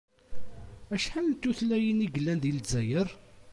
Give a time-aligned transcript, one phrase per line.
[0.93, 3.09] Acḥal n tutlayin i yellan di Lezzayer?